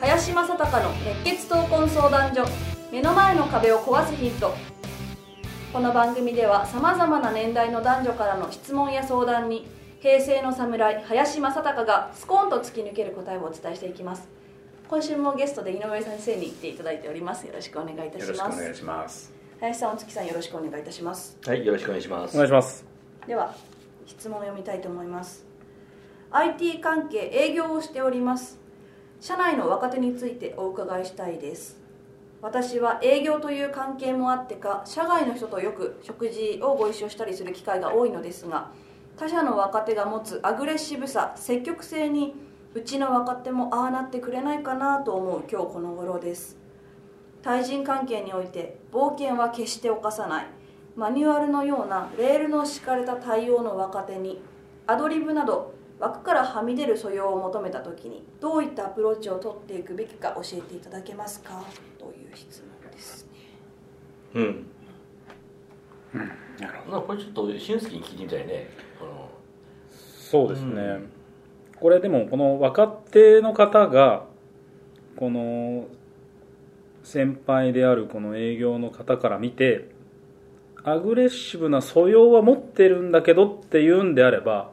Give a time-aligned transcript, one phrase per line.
[0.00, 0.90] 林正孝の
[1.24, 2.44] 熱血闘魂相談所
[2.92, 4.52] 目の前の壁を壊すヒント。
[5.72, 9.66] この番組ではさまざまな年代の男女からの質問や相談に
[10.00, 14.28] 平成の侍林正孝がスコーンと突き抜ける答えをお伝えしていきます。
[14.88, 17.46] 今週もゲストで井上先生に来ていただいております。
[17.46, 19.34] よろしくお願いいたしよろしくますお願いします。
[19.60, 21.38] 林さんお月さんよろしくお願いいたします。
[21.44, 22.34] はい、よろしくお願いします。
[22.34, 22.84] お願いします。
[23.26, 23.54] では
[24.04, 25.46] 質問を読みたいと思います。
[26.30, 28.65] IT 関係営業をしております
[29.20, 31.78] 社内の若手についてお伺いしたいです。
[32.42, 38.70] 私は営業という関係もあってか社外の人とよく食事をご一緒したりする機会が多いのですが
[39.16, 42.34] 他社の若手が持つアグレッシブさ積極性に
[42.74, 46.58] うちの若手もああなってくれないかなと思う今日この頃です。
[47.42, 50.46] 対人関係において冒険は決して犯さない。
[50.94, 54.40] マニュアルのようなレールの敷かれた対応の若手に
[54.86, 61.64] アドリブなど枠からはみ出る素養を求めた時にどういったアプローチを取っていくべきか教えていただけますか？
[61.98, 63.30] という質問ですね
[64.34, 64.66] うん。
[66.60, 68.68] なるほまあこれちょっと俊介に聞いてみたいね。
[68.98, 69.30] この
[69.90, 71.00] そうですね。
[71.78, 74.24] これでもこの若手の方が
[75.16, 75.86] この
[77.02, 79.90] 先輩であるこの営業の方から見て
[80.84, 84.70] アグレッシブな素養は持ってるんだけどっていうんであれば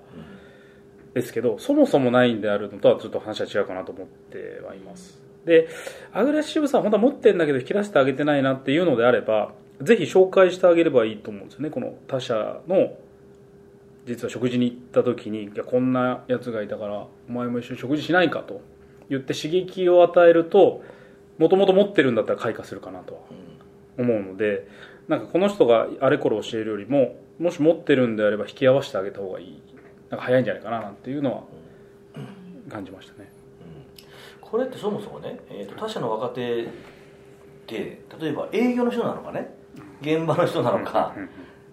[1.14, 5.22] ですけどそもそもないんであるのとはちょっと話は違うかなと思ってはいます。
[5.46, 5.68] で
[6.14, 11.70] アグレッシブさ本当は持ってんだけど引き出してあげてないなっていうのであればぜひ紹介してあげればいいと思うんですよね。
[11.70, 12.94] この他社の
[14.06, 18.62] 実は食事に行った時にいやこんなやつがいたからお前も一緒に食事しないかと
[19.10, 20.84] 言って刺激を与えると
[21.38, 23.20] もともと持ってるんだったら開花するかなとは
[23.98, 24.68] 思うので
[25.08, 29.62] なんかこの人があれこれ教えるよりももし持ってるんであれば引き合わせてあげた方がいい
[30.14, 31.42] なんか早いんじゃないかななんていうのは
[32.70, 33.32] 感じましたね。
[34.40, 36.68] これってそもそもね、えー、と他社の若手っ
[37.66, 39.56] て例えば営業の人なのかね、
[40.02, 41.16] 現場の人なのか。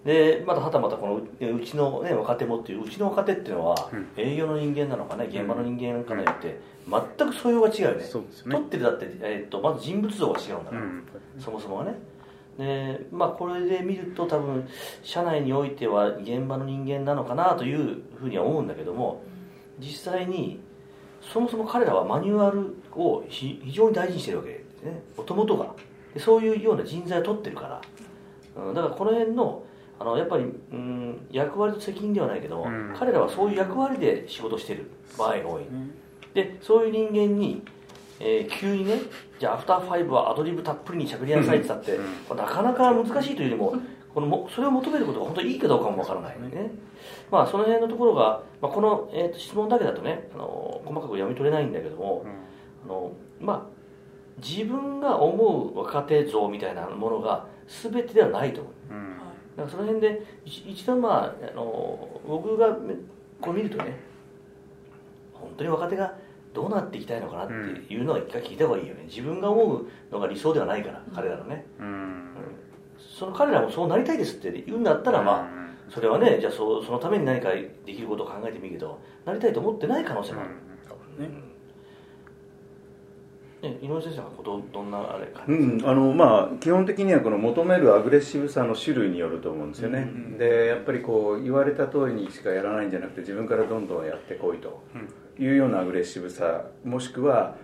[0.03, 5.25] でまたはたまたこのううちの、ね、若手もっていううちの若手っていうのは営業の人間なのかね？
[5.25, 6.59] 現場の人間かによって
[6.89, 8.03] 全く素養が違うよね。
[8.03, 8.55] そうですよね。
[8.55, 11.03] 取ってるだって、えー、とまず人物像が違うんだから、うん。
[11.37, 11.93] そもそもはね
[12.61, 14.67] でまあこれで見ると多分
[15.01, 19.23] 社内においては現場の人間なのかなというふうには思うんだけども
[19.79, 20.61] 実際に
[21.21, 25.01] そもそも彼らはマニュアルをひ非常に大事にしてるわけですね。
[25.17, 25.73] もともとが。
[26.13, 27.81] でそういうような人材を取ってるか
[28.55, 29.63] ら、うん、だからこの辺の
[29.99, 32.93] あのやっぱり、うん、役割と責任ではないけども、うん。
[32.97, 35.63] 彼らはそういう役割で仕事してる場合が多い、
[36.33, 37.63] でそういう人間に、
[38.23, 38.99] えー急にね
[39.39, 41.99] じゃあアフターファイブはアドリブたっぷりにしゃべりなさいって言ったって、
[42.35, 43.75] なかなか難しいというよりも
[44.13, 46.71] このもそれを求めることが本当にいいかどうかもわからないね。
[47.31, 52.25] まあその辺のところが、まあ、この、えーと質問だけだとねあの細かく読み取れないんだけども、
[52.85, 53.81] あのまあ
[54.37, 58.93] 自分が思う若手像みたいなものが全てではないと思う。
[58.93, 59.17] うん。
[59.57, 62.75] だからその辺で一一度まああの僕が
[63.39, 63.97] こう見るとね
[65.33, 66.13] 本当に若手が
[66.53, 67.53] どうなっていきたいのかなって
[67.93, 69.03] いうのは一回聞いた方がいいよね。
[69.07, 71.65] 自分が思うのが理想ではないから彼らのね。
[71.79, 72.31] うん。
[72.97, 80.49] その彼らもそうなりたいですって言うんだったらまあそれはねじゃあそそのために何かできることを考えてみるけどなりたいと思ってない可能性もある、
[81.27, 81.51] ね。
[83.61, 90.09] ね、井上先生はどどんなあれか、うん、あのまあ基本的にはこの求めるアグレッシブさの種類によると思うんですよね、
[90.39, 94.81] でやっぱりこう言われた通りにしかやらないんじゃなくて自分からどんどんやってこいと
[95.39, 97.55] いうようなアグレッシブさもしくは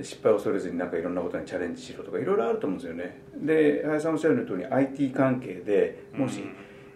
[0.00, 3.20] 失敗を恐れずになんかいろんなことにチャレンジしろとかいろいろあると思うんですよね。
[3.36, 6.44] で林さんおっしゃる通り IT 関係でもし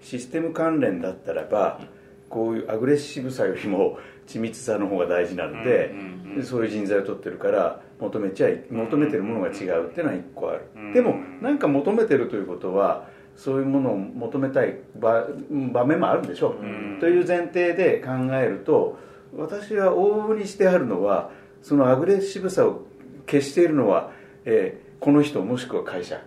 [0.01, 1.81] システム関連だったらば
[2.29, 5.95] こういうアグレッシブさよりも緻密さの方が大事なので、
[6.37, 13.07] でそういう人材を取ってるから求めちゃい求めてるものが違うっていうのは一個ある、でも何か求めてるということは
[13.37, 18.99] そういうものを求めたい場場面もあるんでしょう、という前提で考えると
[19.37, 21.31] 私は往々にしてあるのは
[21.63, 22.83] そのアグレッシブさを
[23.27, 24.13] 消しているのは、
[24.45, 26.23] えーこの人もしくは会社、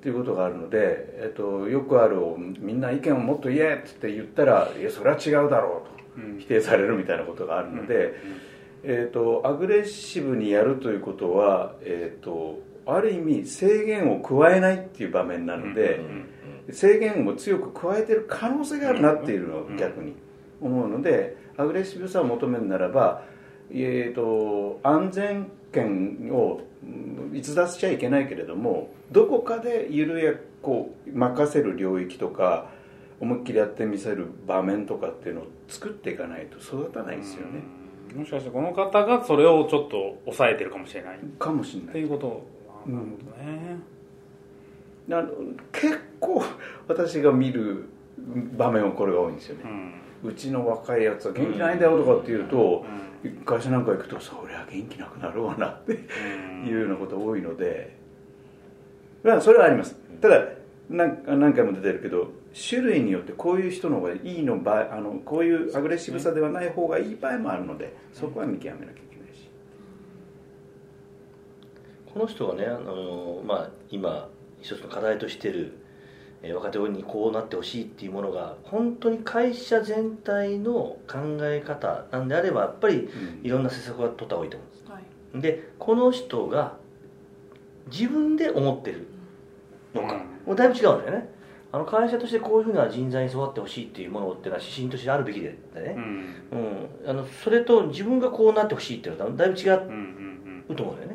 [0.00, 0.78] ということがあるので、
[1.18, 2.16] えっと、よくある
[2.58, 5.82] みんな意見をもっと言えって言ったらいやそれは違うだろ
[6.16, 8.14] うと否定されるみたいなことがあるので、
[8.82, 16.00] えーと、アグレッシブにやるということは、えーと、ある意味制限を加えないっていう場面なので、
[16.70, 20.14] 制限を強く加えてる可能性があるなっていうのを逆に
[20.62, 23.24] 思うのでアグレッシブさを求めるならば、
[23.70, 26.60] えーと、安全権を
[27.34, 30.32] 逸脱しちゃいけないけれどもどこかで緩や
[30.62, 32.70] こう任せる領域とか
[33.20, 37.62] 思いっきりやってみせる場面とかっていうのを作っていかないと育たないんですよね。
[38.14, 41.18] もしかしてこの方がそれをちょっと抑えてるかもしれない。
[41.38, 41.88] かもしれない。
[41.88, 42.46] っていうこと。
[42.86, 43.00] な
[45.20, 46.44] るほどね、うん、結構
[46.86, 47.88] 私が見る
[48.56, 49.62] 場面はこれが多いんですよね、
[50.24, 52.84] うん、ちの若いやつは元気ないんだよとかっていうと、
[53.24, 57.96] うん、会社なんか行くとそりゃ元気なくなるわなっていうようなこと多いので、
[59.22, 59.96] まあ、それはあります。
[60.20, 60.44] ただ
[60.90, 69.50] 何何回も出てるけど種類によってこういう人の方がいいの場合あのこういうアグレッシブさではない方がいい場合もあるのでそこは見極めなきゃいけないし。
[72.12, 74.28] この人がねあの、まあ、今
[74.60, 75.77] 一つの課題としてる、
[76.42, 83.08] えー、若手にこうなってほしいっていうものが本当に会社全体の考え方なんであればやっぱり
[83.42, 86.76] いろんな施策は取った方がいいと思うんです、はい、でこの人が
[87.90, 89.08] 自分で思ってる
[89.94, 91.38] のか、もうだいぶ違うんだよね。
[91.70, 95.56] あの会社としてこういうふうな人材に育ってほしいっていうものっていうのは指針としてあるべきでね、
[95.96, 96.34] うん、
[97.04, 99.76] うん、あのそれと自分がこうなってほしいっていうのはだいぶ違う
[100.74, 101.14] と思うんだよね、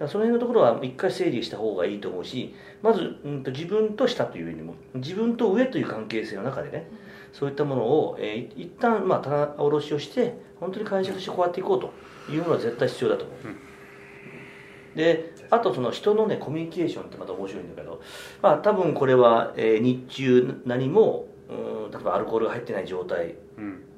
[0.00, 6.88] その辺のところは一回整理した方がいいと思うしまず、うん、と自分と下というよりも自分と上という関係性の中でね
[7.32, 11.92] そういったものを、えー、一旦まあ棚卸しをして本当に会社としてこうやっていこうと
[12.32, 13.56] いうのは絶対必要だと思う、うん。
[14.96, 18.02] であとその人のねコミュニケーションってまた面白いんだけど、
[18.42, 23.36] まあ、多分これは、えー、日中何もうん例えばアルコールが入ってない状態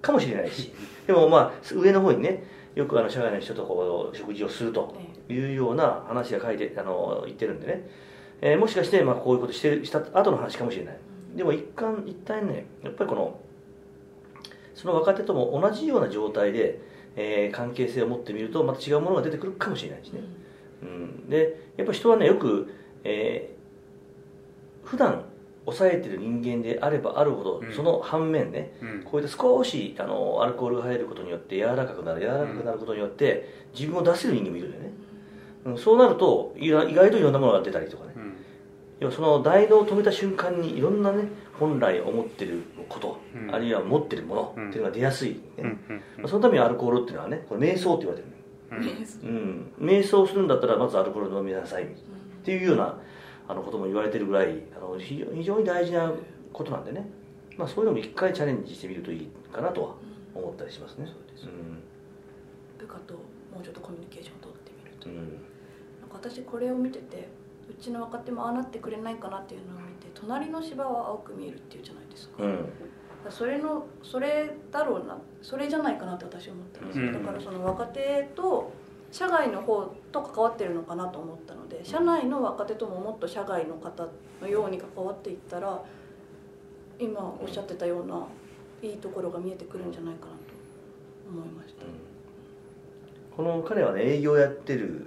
[0.02, 0.72] かもしれないし、
[1.06, 2.44] でもまあ上の方にね
[2.78, 4.96] よくあの社外の人とこう食事をすると
[5.28, 7.88] いうような話が書いてあの言ってるんでね、
[8.40, 10.96] えー、もしかしてまあこういうことしてした後の話かもしれない。
[11.34, 13.40] でも一貫一旦ねやっぱりこの
[14.76, 16.80] その若手とも同じような状態で、
[17.16, 20.20] えー、関係性を持ってみるとまた違うものが出てくるかもしれないしね、
[20.82, 20.88] うん。
[20.88, 22.72] うん、でやっぱ人はねよく、
[23.02, 25.24] えー、普段
[25.70, 34.90] 抑えてる人間であればあるほど、うん、その反面ね、うん、こうやって少しあのアルコールが入ることによって柔らかくなる柔らかくなることによって、自分を出せる人間もいるんだよね、
[35.66, 38.14] うん、そうなると意外といろんなものが出たりとかね、
[39.00, 41.24] 要はその大脳を止めた瞬間にいろんなね
[41.58, 43.20] 本来思ってること、
[43.52, 45.76] あるいは持ってるものっていうのが出やすい、ね。
[46.18, 48.38] まあ、そのためにアルコールっていうのはねこれ瞑想って言われてる
[49.22, 51.86] うん、瞑想するんだったらまずアルコール飲みなさいっ
[52.44, 52.98] ていうような
[53.48, 56.12] あのことも言われてるぐらいあの非常に大事な
[56.52, 57.08] ことなんでね、
[57.56, 59.94] まあ、そういうのも一回チャレンジしてみるといいかなとは
[60.34, 61.82] 思ったりしますね、そうです、うん、
[62.78, 65.26] 部下ともうちょっとコミュニケーションを取ってみると、うん、なん
[66.10, 67.28] か私これを見てて
[67.68, 72.68] うちの若手もああなってくれないかなっていうのを見て隣の芝は青く見えるっていうじゃないですか、うん。
[73.30, 78.72] それのそれだろうなそれじゃないかなって私は思ったんですよ、だからその若手と
[79.10, 84.06] 社外の方と関わってるのかなと思ったので社内の若手とももっと社外の方
[84.40, 85.82] のように関わっていったら
[86.98, 88.26] 今おっしゃってたような
[88.82, 90.38] いいところが見えてくるんじゃないかなと
[91.30, 91.84] 思いました、
[93.36, 95.06] この彼はね営業やってる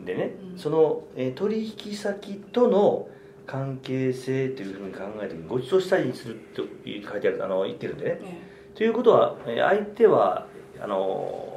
[0.00, 3.08] んでね、うん、その、え取引先との
[3.46, 8.40] 関係性というふうに考えてご馳走したりすると書いてあるあの言ってるんでね、え
[8.74, 8.76] え。
[8.76, 10.46] ということは相手は
[10.80, 11.55] あの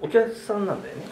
[0.00, 1.02] お客さんなんだよね。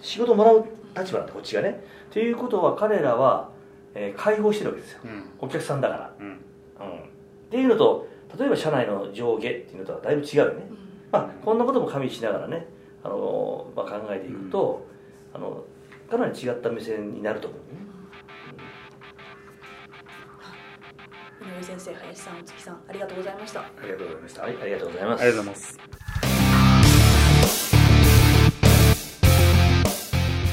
[0.00, 0.64] 仕事もらう
[0.96, 1.82] 立場なんでこっちがね。
[2.10, 3.50] ということは彼らは、
[3.94, 6.36] えー、解放してるわけですよ、うん、お客さんだから、うん、うん、っ
[7.50, 10.78] ていうのと例えば社内の上下っていうのとはだいぶ違うよね、うん、
[11.12, 12.66] まあ、こんなことも加味しながらね
[13.04, 14.86] あの、まあ、考えていくと、
[15.34, 15.64] あの
[16.10, 17.78] かなり違った目線になると思うね。
[21.40, 23.60] 井上先生林さん月さんありがとうございました。
[23.60, 24.42] ありがとうございました。
[24.42, 25.22] はいありがとうございます。
[25.22, 26.07] ありがとうございます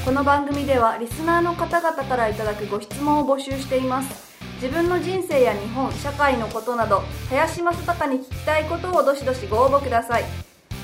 [0.06, 4.38] この番組ではリスナーの方々からいただくご質問を募集しています。
[4.62, 10.24] 自分の人生や日本社会のことなど林正孝に聞きたいことをどしどしご応募ください。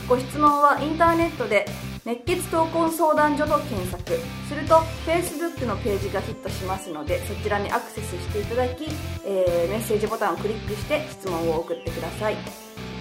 [0.09, 1.67] ご質問はインターネットで
[2.05, 4.19] 熱血闘魂相談所と検索。
[4.49, 8.89] すると Facebook のページがヒットしますのでそちらにアクセスしていただき、
[9.25, 12.37] えー、メッセージボタンをクリックして質問を送ってください。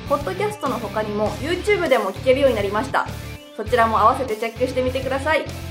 [0.08, 3.08] ポッドキャストの他にも YouTube でも聞けるようになりました。
[3.58, 5.71] そちらも合わせてチェックしてみてください。